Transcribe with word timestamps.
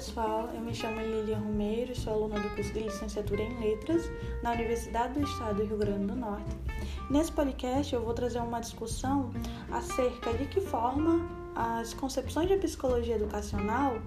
pessoal, 0.00 0.48
eu 0.54 0.62
me 0.62 0.74
chamo 0.74 0.98
Lilian 0.98 1.40
Romeiro, 1.40 1.94
sou 1.94 2.14
aluna 2.14 2.40
do 2.40 2.48
curso 2.54 2.72
de 2.72 2.80
licenciatura 2.80 3.42
em 3.42 3.60
Letras 3.60 4.10
na 4.42 4.52
Universidade 4.52 5.12
do 5.12 5.22
Estado 5.26 5.56
do 5.56 5.64
Rio 5.64 5.76
Grande 5.76 6.06
do 6.06 6.16
Norte. 6.16 6.56
Nesse 7.10 7.30
podcast 7.30 7.94
eu 7.94 8.02
vou 8.02 8.14
trazer 8.14 8.38
uma 8.38 8.60
discussão 8.60 9.30
acerca 9.70 10.32
de 10.32 10.46
que 10.46 10.58
forma 10.58 11.28
as 11.54 11.92
concepções 11.92 12.48
de 12.48 12.56
psicologia 12.56 13.16
educacional 13.16 13.98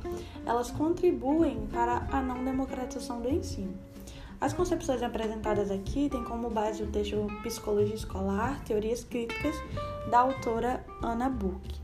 elas 0.48 0.72
contribuem 0.72 1.68
para 1.72 2.08
a 2.12 2.24
não 2.24 2.44
democratização 2.44 3.22
do 3.22 3.30
ensino. 3.30 3.78
As 4.42 4.52
concepções 4.52 5.04
apresentadas 5.04 5.70
aqui 5.70 6.10
têm 6.10 6.24
como 6.24 6.50
base 6.50 6.82
o 6.82 6.88
texto 6.88 7.28
Psicologia 7.44 7.94
Escolar, 7.94 8.64
Teorias 8.66 9.04
Críticas, 9.04 9.56
da 10.10 10.22
autora 10.22 10.84
Anna 11.04 11.30
Buch. 11.30 11.83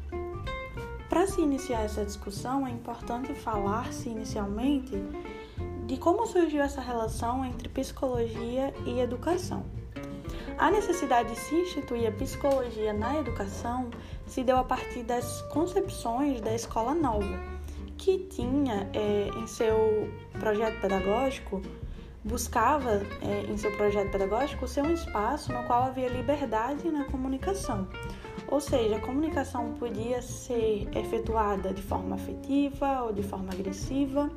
Para 1.09 1.25
se 1.25 1.41
iniciar 1.41 1.81
essa 1.81 2.05
discussão, 2.05 2.67
é 2.67 2.69
importante 2.69 3.33
falar-se 3.33 4.09
inicialmente 4.09 4.93
de 5.87 5.97
como 5.97 6.27
surgiu 6.27 6.61
essa 6.61 6.79
relação 6.79 7.43
entre 7.43 7.67
psicologia 7.67 8.71
e 8.85 8.99
educação. 8.99 9.65
A 10.55 10.69
necessidade 10.69 11.33
de 11.33 11.39
se 11.39 11.55
instituir 11.55 12.07
a 12.07 12.11
psicologia 12.11 12.93
na 12.93 13.17
educação 13.17 13.89
se 14.27 14.43
deu 14.43 14.57
a 14.57 14.63
partir 14.63 15.01
das 15.01 15.41
concepções 15.53 16.41
da 16.41 16.53
escola 16.53 16.93
nova, 16.93 17.39
que 17.97 18.19
tinha 18.29 18.87
é, 18.93 19.29
em 19.35 19.47
seu 19.47 20.09
projeto 20.39 20.79
pedagógico 20.79 21.59
buscava 22.23 23.01
é, 23.21 23.45
em 23.49 23.57
seu 23.57 23.71
projeto 23.71 24.11
pedagógico 24.11 24.67
ser 24.67 24.83
um 24.83 24.91
espaço 24.91 25.51
no 25.53 25.63
qual 25.63 25.83
havia 25.83 26.09
liberdade 26.09 26.89
na 26.89 27.05
comunicação. 27.05 27.87
Ou 28.51 28.59
seja, 28.59 28.95
a 28.95 28.99
comunicação 28.99 29.73
podia 29.73 30.21
ser 30.21 30.87
efetuada 30.97 31.71
de 31.71 31.81
forma 31.81 32.15
afetiva 32.15 33.03
ou 33.03 33.13
de 33.13 33.21
forma 33.21 33.53
agressiva. 33.53 34.29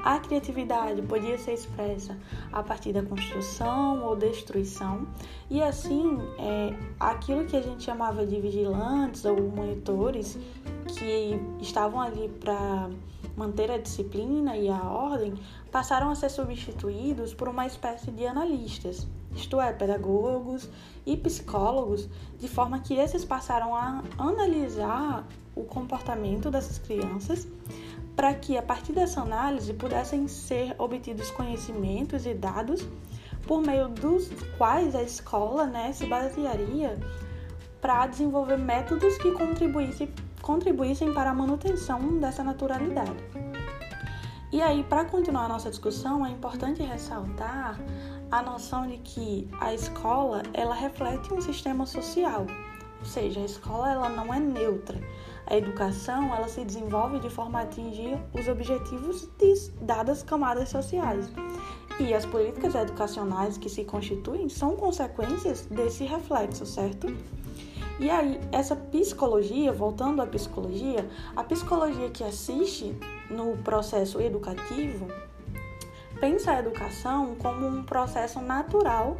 A 0.00 0.18
criatividade 0.18 1.00
podia 1.02 1.38
ser 1.38 1.52
expressa 1.52 2.18
a 2.52 2.62
partir 2.62 2.92
da 2.92 3.02
construção 3.02 4.04
ou 4.04 4.14
destruição, 4.14 5.08
e 5.50 5.62
assim, 5.62 6.18
é, 6.38 6.74
aquilo 7.00 7.46
que 7.46 7.56
a 7.56 7.62
gente 7.62 7.82
chamava 7.84 8.26
de 8.26 8.38
vigilantes 8.38 9.24
ou 9.24 9.40
monitores, 9.40 10.38
que 10.86 11.40
estavam 11.60 12.00
ali 12.00 12.28
para 12.28 12.90
manter 13.36 13.70
a 13.70 13.78
disciplina 13.78 14.56
e 14.56 14.68
a 14.68 14.82
ordem, 14.82 15.34
passaram 15.72 16.10
a 16.10 16.14
ser 16.14 16.28
substituídos 16.28 17.32
por 17.32 17.48
uma 17.48 17.66
espécie 17.66 18.10
de 18.10 18.26
analistas, 18.26 19.08
isto 19.34 19.60
é, 19.60 19.72
pedagogos 19.72 20.68
e 21.04 21.16
psicólogos, 21.16 22.08
de 22.38 22.48
forma 22.48 22.80
que 22.80 22.94
esses 22.94 23.24
passaram 23.24 23.74
a 23.74 24.02
analisar 24.18 25.26
o 25.54 25.64
comportamento 25.64 26.50
dessas 26.50 26.78
crianças 26.78 27.46
para 28.16 28.32
que 28.34 28.56
a 28.56 28.62
partir 28.62 28.92
dessa 28.92 29.20
análise 29.20 29.72
pudessem 29.74 30.28
ser 30.28 30.74
obtidos 30.78 31.30
conhecimentos 31.30 32.26
e 32.26 32.34
dados 32.34 32.86
por 33.46 33.60
meio 33.60 33.88
dos 33.88 34.30
quais 34.56 34.94
a 34.94 35.02
escola 35.02 35.66
né, 35.66 35.92
se 35.92 36.06
basearia 36.06 36.98
para 37.80 38.06
desenvolver 38.06 38.56
métodos 38.56 39.18
que 39.18 39.30
contribuíssem 39.32 40.12
contribuíssem 40.40 41.14
para 41.14 41.30
a 41.30 41.34
manutenção 41.34 42.18
dessa 42.18 42.44
naturalidade. 42.44 43.16
E 44.52 44.60
aí, 44.60 44.84
para 44.84 45.06
continuar 45.06 45.46
a 45.46 45.48
nossa 45.48 45.70
discussão, 45.70 46.24
é 46.24 46.30
importante 46.30 46.82
ressaltar 46.82 47.80
a 48.30 48.42
noção 48.42 48.86
de 48.86 48.98
que 48.98 49.48
a 49.60 49.72
escola 49.72 50.42
ela 50.52 50.74
reflete 50.74 51.32
um 51.32 51.40
sistema 51.40 51.86
social, 51.86 52.46
ou 53.00 53.06
seja, 53.06 53.40
a 53.40 53.44
escola 53.44 53.90
ela 53.90 54.08
não 54.08 54.32
é 54.32 54.40
neutra. 54.40 54.98
A 55.46 55.56
educação 55.56 56.34
ela 56.34 56.48
se 56.48 56.64
desenvolve 56.64 57.20
de 57.20 57.28
forma 57.28 57.58
a 57.58 57.62
atingir 57.62 58.18
os 58.32 58.48
objetivos 58.48 59.28
de 59.38 59.70
dadas 59.82 60.22
camadas 60.22 60.70
sociais. 60.70 61.30
E 62.00 62.14
as 62.14 62.24
políticas 62.24 62.74
educacionais 62.74 63.58
que 63.58 63.68
se 63.68 63.84
constituem 63.84 64.48
são 64.48 64.74
consequências 64.74 65.66
desse 65.66 66.04
reflexo, 66.04 66.64
certo? 66.64 67.14
E 68.00 68.10
aí, 68.10 68.40
essa 68.50 68.74
psicologia, 68.74 69.70
voltando 69.70 70.20
à 70.20 70.26
psicologia, 70.26 71.08
a 71.36 71.44
psicologia 71.44 72.10
que 72.10 72.24
assiste 72.24 72.96
no 73.30 73.56
processo 73.58 74.20
educativo 74.20 75.06
pensa 76.20 76.52
a 76.52 76.58
educação 76.60 77.34
como 77.36 77.66
um 77.66 77.82
processo 77.82 78.40
natural 78.40 79.16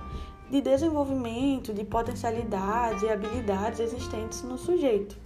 de 0.51 0.61
desenvolvimento 0.61 1.73
de 1.73 1.85
potencialidades 1.85 3.03
e 3.03 3.09
habilidades 3.09 3.81
existentes 3.81 4.43
no 4.43 4.59
sujeito. 4.59 5.17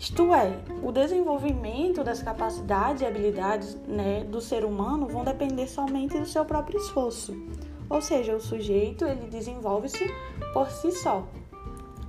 Isto 0.00 0.34
é, 0.34 0.58
o 0.82 0.90
desenvolvimento 0.90 2.02
das 2.02 2.22
capacidades 2.22 3.02
e 3.02 3.06
habilidades 3.06 3.74
né, 3.86 4.24
do 4.24 4.40
ser 4.40 4.64
humano 4.64 5.06
vão 5.06 5.22
depender 5.22 5.68
somente 5.68 6.18
do 6.18 6.24
seu 6.24 6.42
próprio 6.44 6.78
esforço. 6.78 7.36
Ou 7.88 8.00
seja, 8.00 8.34
o 8.34 8.40
sujeito 8.40 9.04
ele 9.04 9.26
desenvolve-se 9.28 10.06
por 10.54 10.70
si 10.70 10.90
só. 10.92 11.26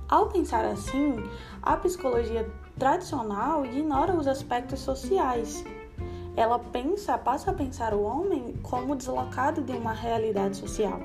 Ao 0.08 0.26
pensar 0.28 0.64
assim, 0.64 1.16
a 1.62 1.76
psicologia 1.76 2.50
tradicional 2.78 3.66
ignora 3.66 4.14
os 4.14 4.26
aspectos 4.26 4.80
sociais. 4.80 5.64
Ela 6.36 6.58
pensa, 6.58 7.18
passa 7.18 7.50
a 7.50 7.54
pensar 7.54 7.94
o 7.94 8.02
homem 8.02 8.54
como 8.62 8.96
deslocado 8.96 9.60
de 9.60 9.72
uma 9.72 9.92
realidade 9.92 10.56
social. 10.56 11.00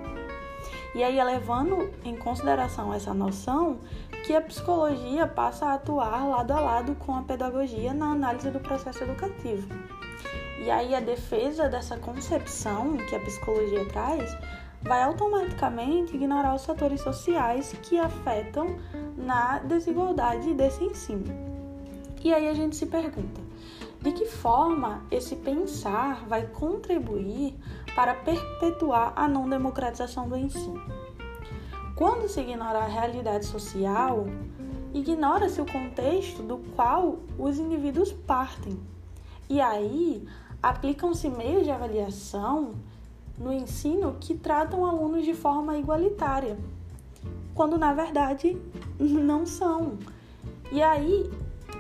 E 0.96 1.04
aí, 1.04 1.22
levando 1.24 1.92
em 2.04 2.16
consideração 2.16 2.94
essa 2.94 3.14
noção, 3.14 3.80
que 4.26 4.34
a 4.34 4.42
psicologia 4.42 5.28
passa 5.28 5.68
a 5.68 5.74
atuar 5.74 6.28
lado 6.28 6.52
a 6.52 6.60
lado 6.60 6.96
com 6.96 7.14
a 7.14 7.22
pedagogia 7.22 7.94
na 7.94 8.12
análise 8.12 8.50
do 8.50 8.60
processo 8.60 9.04
educativo. 9.04 9.68
E 10.60 10.72
aí, 10.72 10.96
a 10.96 11.00
defesa 11.00 11.70
dessa 11.70 11.98
concepção 11.98 12.98
que 12.98 13.16
a 13.16 13.20
psicologia 13.20 13.86
traz 13.90 14.36
vai 14.82 15.04
automaticamente 15.04 16.16
ignorar 16.16 16.56
os 16.56 16.66
fatores 16.66 17.02
sociais 17.02 17.76
que 17.84 18.00
afetam 18.00 18.78
na 19.16 19.60
desigualdade 19.60 20.54
desse 20.54 20.84
ensino. 20.84 21.26
E 22.24 22.34
aí 22.34 22.48
a 22.50 22.54
gente 22.54 22.76
se 22.76 22.86
pergunta: 22.86 23.47
de 24.08 24.14
que 24.14 24.26
forma 24.26 25.02
esse 25.12 25.36
pensar 25.36 26.26
vai 26.28 26.48
contribuir 26.48 27.54
para 27.94 28.14
perpetuar 28.14 29.12
a 29.18 29.28
não 29.28 29.50
democratização 29.50 30.30
do 30.30 30.38
ensino? 30.38 30.82
Quando 31.94 32.30
se 32.30 32.40
ignora 32.40 32.80
a 32.80 32.88
realidade 32.88 33.46
social, 33.46 34.26
ignora-se 34.94 35.60
o 35.60 35.66
contexto 35.66 36.42
do 36.42 36.58
qual 36.74 37.20
os 37.38 37.60
indivíduos 37.60 38.14
partem. 38.14 38.80
E 39.50 39.60
aí 39.60 40.26
aplicam-se 40.64 41.30
meios 41.30 41.66
de 41.66 41.72
avaliação 41.72 42.76
no 43.38 43.52
ensino 43.52 44.16
que 44.22 44.36
tratam 44.36 44.86
alunos 44.86 45.26
de 45.26 45.34
forma 45.34 45.78
igualitária, 45.78 46.58
quando 47.54 47.78
na 47.78 47.94
verdade 47.94 48.58
não 48.98 49.46
são. 49.46 49.98
E 50.72 50.82
aí 50.82 51.30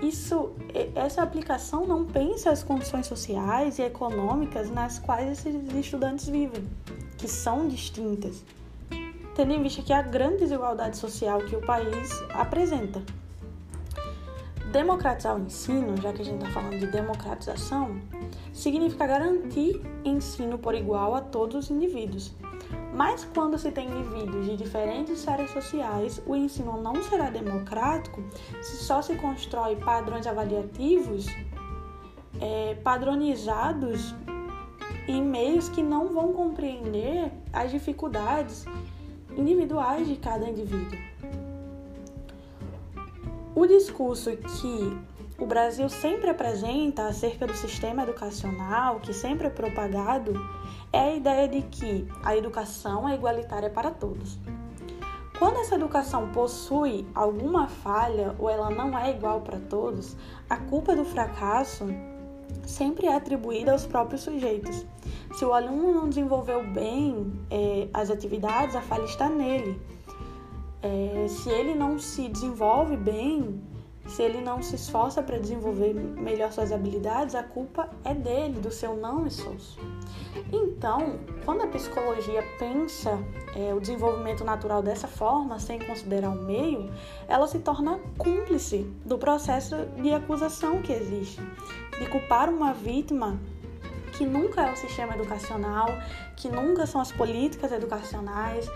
isso, 0.01 0.51
essa 0.95 1.23
aplicação 1.23 1.87
não 1.87 2.05
pensa 2.05 2.51
as 2.51 2.63
condições 2.63 3.07
sociais 3.07 3.79
e 3.79 3.81
econômicas 3.81 4.69
nas 4.69 4.99
quais 4.99 5.39
esses 5.39 5.55
estudantes 5.73 6.27
vivem, 6.27 6.63
que 7.17 7.27
são 7.27 7.67
distintas, 7.67 8.43
tendo 9.35 9.53
em 9.53 9.61
vista 9.63 9.81
que 9.81 9.93
a 9.93 10.01
grande 10.01 10.37
desigualdade 10.37 10.97
social 10.97 11.39
que 11.39 11.55
o 11.55 11.65
país 11.65 12.11
apresenta. 12.29 13.01
Democratizar 14.71 15.35
o 15.35 15.39
ensino, 15.39 15.95
já 16.01 16.11
que 16.13 16.21
a 16.21 16.25
gente 16.25 16.43
está 16.43 16.51
falando 16.51 16.77
de 16.77 16.87
democratização, 16.87 17.99
significa 18.53 19.07
garantir 19.07 19.81
ensino 20.03 20.57
por 20.57 20.75
igual 20.75 21.15
a 21.15 21.21
todos 21.21 21.55
os 21.55 21.71
indivíduos. 21.71 22.33
Mas 22.93 23.25
quando 23.33 23.57
se 23.57 23.71
tem 23.71 23.87
indivíduos 23.89 24.45
de 24.45 24.57
diferentes 24.57 25.27
áreas 25.27 25.51
sociais, 25.51 26.21
o 26.25 26.35
ensino 26.35 26.81
não 26.81 27.01
será 27.03 27.29
democrático 27.29 28.23
se 28.61 28.77
só 28.77 29.01
se 29.01 29.15
constrói 29.15 29.75
padrões 29.75 30.25
avaliativos 30.25 31.27
é, 32.39 32.75
padronizados 32.83 34.15
em 35.07 35.21
meios 35.21 35.69
que 35.69 35.81
não 35.81 36.07
vão 36.09 36.33
compreender 36.33 37.31
as 37.53 37.71
dificuldades 37.71 38.65
individuais 39.35 40.07
de 40.07 40.15
cada 40.17 40.49
indivíduo. 40.49 40.97
O 43.55 43.65
discurso 43.65 44.35
que 44.35 44.97
o 45.39 45.45
Brasil 45.45 45.87
sempre 45.87 46.29
apresenta 46.29 47.07
acerca 47.07 47.45
do 47.47 47.53
sistema 47.53 48.03
educacional, 48.03 48.99
que 48.99 49.13
sempre 49.13 49.47
é 49.47 49.49
propagado, 49.49 50.33
é 50.91 50.99
a 50.99 51.15
ideia 51.15 51.47
de 51.47 51.61
que 51.61 52.07
a 52.23 52.35
educação 52.35 53.07
é 53.07 53.15
igualitária 53.15 53.69
para 53.69 53.91
todos. 53.91 54.39
Quando 55.37 55.57
essa 55.57 55.75
educação 55.75 56.31
possui 56.31 57.05
alguma 57.13 57.67
falha 57.67 58.35
ou 58.39 58.49
ela 58.49 58.71
não 58.71 58.97
é 58.97 59.11
igual 59.11 59.41
para 59.41 59.59
todos, 59.59 60.15
a 60.49 60.57
culpa 60.57 60.95
do 60.95 61.05
fracasso 61.05 61.85
sempre 62.65 63.05
é 63.05 63.15
atribuída 63.15 63.71
aos 63.71 63.85
próprios 63.85 64.21
sujeitos. 64.21 64.85
Se 65.35 65.45
o 65.45 65.53
aluno 65.53 65.93
não 65.93 66.09
desenvolveu 66.09 66.65
bem 66.65 67.31
é, 67.51 67.87
as 67.93 68.09
atividades, 68.09 68.75
a 68.75 68.81
falha 68.81 69.05
está 69.05 69.29
nele. 69.29 69.79
É, 70.81 71.27
se 71.27 71.49
ele 71.49 71.75
não 71.75 71.99
se 71.99 72.27
desenvolve 72.29 72.97
bem, 72.97 73.61
Se 74.07 74.23
ele 74.23 74.41
não 74.41 74.61
se 74.61 74.75
esforça 74.75 75.21
para 75.21 75.37
desenvolver 75.37 75.93
melhor 75.93 76.51
suas 76.51 76.71
habilidades, 76.71 77.35
a 77.35 77.43
culpa 77.43 77.89
é 78.03 78.13
dele, 78.13 78.59
do 78.59 78.71
seu 78.71 78.95
não 78.95 79.27
esforço. 79.27 79.77
Então, 80.51 81.19
quando 81.43 81.63
a 81.63 81.67
psicologia 81.67 82.43
pensa 82.57 83.19
é, 83.55 83.73
o 83.73 83.79
desenvolvimento 83.79 84.43
natural 84.43 84.81
dessa 84.81 85.07
forma, 85.07 85.59
sem 85.59 85.79
considerar 85.79 86.29
o 86.29 86.41
meio, 86.41 86.89
ela 87.27 87.47
se 87.47 87.59
torna 87.59 87.99
cúmplice 88.17 88.83
do 89.05 89.17
processo 89.17 89.75
de 90.01 90.13
acusação 90.13 90.81
que 90.81 90.93
existe, 90.93 91.41
de 91.99 92.07
culpar 92.07 92.49
uma 92.49 92.73
vítima 92.73 93.37
que 94.13 94.25
nunca 94.25 94.67
é 94.67 94.73
o 94.73 94.75
sistema 94.75 95.13
educacional, 95.15 95.89
que 96.35 96.49
nunca 96.49 96.87
são 96.87 97.01
as 97.01 97.11
políticas 97.11 97.71
educacionais, 97.71 98.67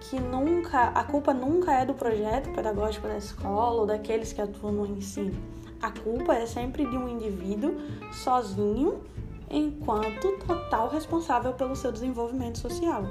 que 0.00 0.18
nunca 0.20 0.88
a 0.88 1.04
culpa 1.04 1.32
nunca 1.32 1.72
é 1.72 1.84
do 1.84 1.94
projeto 1.94 2.50
pedagógico 2.50 3.06
da 3.06 3.16
escola 3.16 3.80
ou 3.80 3.86
daqueles 3.86 4.32
que 4.32 4.40
atuam 4.40 4.72
no 4.72 4.86
ensino. 4.86 5.34
A 5.80 5.90
culpa 5.90 6.34
é 6.34 6.46
sempre 6.46 6.86
de 6.86 6.96
um 6.96 7.08
indivíduo 7.08 7.76
sozinho, 8.12 9.02
enquanto 9.50 10.38
total 10.46 10.88
responsável 10.88 11.52
pelo 11.52 11.76
seu 11.76 11.92
desenvolvimento 11.92 12.58
social. 12.58 13.04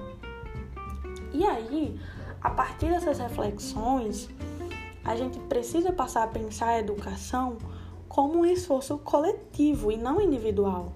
E 1.31 1.45
aí, 1.45 1.99
a 2.41 2.49
partir 2.49 2.87
dessas 2.87 3.19
reflexões, 3.19 4.29
a 5.03 5.15
gente 5.15 5.39
precisa 5.39 5.91
passar 5.91 6.23
a 6.23 6.27
pensar 6.27 6.69
a 6.69 6.79
educação 6.79 7.57
como 8.07 8.39
um 8.39 8.45
esforço 8.45 8.97
coletivo 8.99 9.91
e 9.91 9.97
não 9.97 10.21
individual 10.21 10.93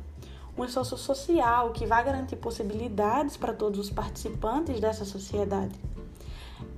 um 0.57 0.65
esforço 0.65 0.97
social 0.97 1.71
que 1.71 1.85
vai 1.85 2.03
garantir 2.03 2.35
possibilidades 2.37 3.37
para 3.37 3.53
todos 3.53 3.79
os 3.79 3.89
participantes 3.89 4.79
dessa 4.79 5.05
sociedade. 5.05 5.79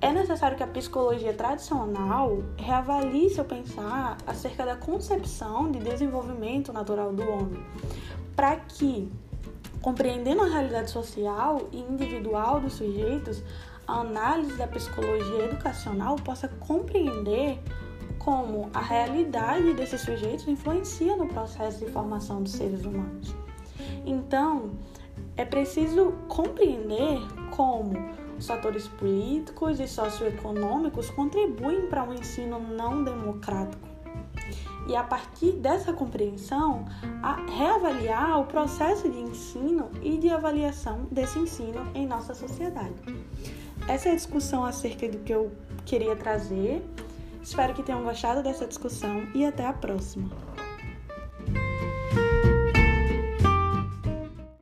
É 0.01 0.11
necessário 0.11 0.57
que 0.57 0.63
a 0.63 0.67
psicologia 0.67 1.33
tradicional 1.33 2.43
reavalie 2.57 3.29
seu 3.29 3.45
pensar 3.45 4.17
acerca 4.27 4.65
da 4.65 4.75
concepção 4.75 5.71
de 5.71 5.79
desenvolvimento 5.79 6.73
natural 6.73 7.13
do 7.13 7.23
homem, 7.23 7.63
para 8.35 8.57
que, 8.57 9.11
compreendendo 9.81 10.41
a 10.41 10.47
realidade 10.47 10.91
social 10.91 11.67
e 11.71 11.79
individual 11.79 12.59
dos 12.59 12.73
sujeitos, 12.73 13.41
a 13.87 14.01
análise 14.01 14.55
da 14.57 14.67
psicologia 14.67 15.45
educacional 15.45 16.15
possa 16.17 16.47
compreender 16.47 17.59
como 18.19 18.69
a 18.73 18.81
realidade 18.81 19.73
desses 19.73 20.01
sujeitos 20.01 20.47
influencia 20.47 21.15
no 21.15 21.27
processo 21.27 21.83
de 21.83 21.91
formação 21.91 22.43
dos 22.43 22.51
seres 22.51 22.85
humanos. 22.85 23.33
Então, 24.09 24.71
é 25.37 25.45
preciso 25.45 26.13
compreender 26.27 27.19
como 27.51 27.93
os 28.39 28.47
fatores 28.47 28.87
políticos 28.87 29.79
e 29.79 29.87
socioeconômicos 29.87 31.11
contribuem 31.11 31.85
para 31.87 32.03
um 32.03 32.13
ensino 32.13 32.59
não 32.59 33.03
democrático. 33.03 33.87
E 34.87 34.95
a 34.95 35.03
partir 35.03 35.51
dessa 35.51 35.93
compreensão, 35.93 36.85
reavaliar 37.55 38.39
o 38.39 38.45
processo 38.45 39.07
de 39.07 39.19
ensino 39.19 39.91
e 40.01 40.17
de 40.17 40.29
avaliação 40.29 41.05
desse 41.11 41.37
ensino 41.37 41.85
em 41.93 42.07
nossa 42.07 42.33
sociedade. 42.33 42.95
Essa 43.87 44.09
é 44.09 44.11
a 44.13 44.15
discussão 44.15 44.65
acerca 44.65 45.07
do 45.07 45.19
que 45.19 45.31
eu 45.31 45.51
queria 45.85 46.15
trazer. 46.15 46.83
Espero 47.43 47.75
que 47.75 47.83
tenham 47.83 48.03
gostado 48.03 48.41
dessa 48.41 48.65
discussão 48.65 49.27
e 49.35 49.45
até 49.45 49.67
a 49.67 49.73
próxima. 49.73 50.29